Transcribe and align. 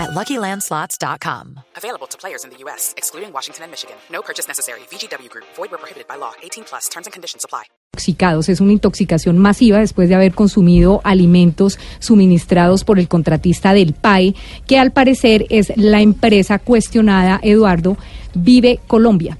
at 0.00 0.10
LuckyLandSlots.com. 0.10 1.60
Available 1.76 2.06
to 2.08 2.16
players 2.18 2.44
in 2.44 2.50
the 2.50 2.56
U.S., 2.64 2.94
excluding 2.96 3.32
Washington 3.32 3.64
and 3.64 3.70
Michigan. 3.70 3.96
No 4.10 4.22
purchase 4.22 4.48
necessary. 4.48 4.80
VGW 4.90 5.28
Group. 5.28 5.46
Void 5.56 5.70
where 5.70 5.78
prohibited 5.78 6.08
by 6.08 6.16
law. 6.16 6.32
18 6.42 6.64
plus. 6.64 6.88
Terms 6.88 7.06
and 7.06 7.12
conditions 7.12 7.44
apply. 7.44 7.64
intoxicados. 7.92 8.48
Es 8.48 8.60
una 8.60 8.72
intoxicación 8.72 9.38
masiva 9.38 9.78
después 9.78 10.08
de 10.08 10.14
haber 10.14 10.34
consumido 10.34 11.00
alimentos 11.04 11.78
suministrados 11.98 12.84
por 12.84 12.98
el 12.98 13.08
contratista 13.08 13.74
del 13.74 13.94
PAE, 13.94 14.34
que 14.66 14.78
al 14.78 14.92
parecer 14.92 15.46
es 15.50 15.72
la 15.76 16.00
empresa 16.00 16.58
cuestionada, 16.58 17.40
Eduardo, 17.42 17.96
Vive 18.34 18.78
Colombia. 18.86 19.36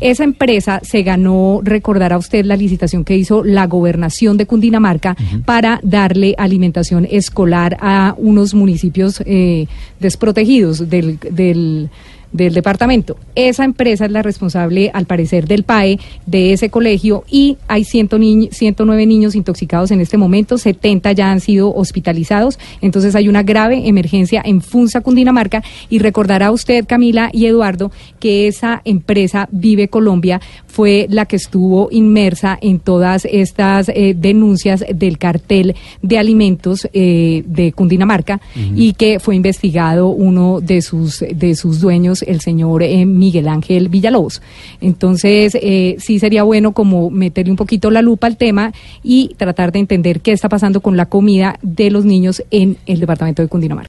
Esa 0.00 0.24
empresa 0.24 0.80
se 0.82 1.02
ganó, 1.02 1.60
recordará 1.62 2.18
usted 2.18 2.44
la 2.44 2.56
licitación 2.56 3.04
que 3.04 3.16
hizo 3.16 3.44
la 3.44 3.66
gobernación 3.66 4.36
de 4.36 4.46
Cundinamarca 4.46 5.16
para 5.44 5.80
darle 5.82 6.34
alimentación 6.38 7.06
escolar 7.10 7.76
a 7.80 8.14
unos 8.16 8.54
municipios 8.54 9.22
eh, 9.26 9.66
desprotegidos 10.00 10.88
del, 10.88 11.18
del 11.18 11.90
del 12.32 12.54
departamento. 12.54 13.16
Esa 13.34 13.64
empresa 13.64 14.06
es 14.06 14.10
la 14.10 14.22
responsable, 14.22 14.90
al 14.92 15.06
parecer, 15.06 15.46
del 15.46 15.64
PAE 15.64 15.98
de 16.26 16.52
ese 16.52 16.70
colegio 16.70 17.24
y 17.30 17.56
hay 17.68 17.84
109 17.84 19.06
niños 19.06 19.34
intoxicados 19.34 19.90
en 19.90 20.00
este 20.00 20.16
momento, 20.16 20.58
70 20.58 21.12
ya 21.12 21.30
han 21.30 21.40
sido 21.40 21.74
hospitalizados, 21.74 22.58
entonces 22.80 23.14
hay 23.14 23.28
una 23.28 23.42
grave 23.42 23.88
emergencia 23.88 24.42
en 24.44 24.60
Funza, 24.60 25.00
Cundinamarca 25.00 25.62
y 25.88 25.98
recordará 25.98 26.50
usted, 26.50 26.86
Camila 26.86 27.30
y 27.32 27.46
Eduardo, 27.46 27.90
que 28.20 28.46
esa 28.46 28.82
empresa 28.84 29.48
Vive 29.50 29.88
Colombia 29.88 30.40
fue 30.66 31.06
la 31.10 31.26
que 31.26 31.36
estuvo 31.36 31.88
inmersa 31.90 32.58
en 32.60 32.78
todas 32.78 33.26
estas 33.26 33.88
eh, 33.90 34.14
denuncias 34.16 34.84
del 34.94 35.18
cartel 35.18 35.74
de 36.00 36.18
alimentos 36.18 36.88
eh, 36.92 37.42
de 37.46 37.72
Cundinamarca 37.72 38.40
y 38.74 38.94
que 38.94 39.20
fue 39.20 39.36
investigado 39.36 40.08
uno 40.08 40.60
de 40.60 40.82
sus, 40.82 41.20
de 41.20 41.54
sus 41.54 41.80
dueños 41.80 42.21
el 42.22 42.40
señor 42.40 42.82
eh, 42.82 43.04
Miguel 43.06 43.48
Ángel 43.48 43.88
Villalobos. 43.88 44.42
Entonces, 44.80 45.56
eh, 45.60 45.96
sí 45.98 46.18
sería 46.18 46.42
bueno 46.42 46.72
como 46.72 47.10
meterle 47.10 47.50
un 47.50 47.56
poquito 47.56 47.90
la 47.90 48.02
lupa 48.02 48.26
al 48.26 48.36
tema 48.36 48.72
y 49.02 49.34
tratar 49.36 49.72
de 49.72 49.80
entender 49.80 50.20
qué 50.20 50.32
está 50.32 50.48
pasando 50.48 50.80
con 50.80 50.96
la 50.96 51.06
comida 51.06 51.58
de 51.62 51.90
los 51.90 52.04
niños 52.04 52.42
en 52.50 52.76
el 52.86 53.00
departamento 53.00 53.42
de 53.42 53.48
Cundinamarca. 53.48 53.88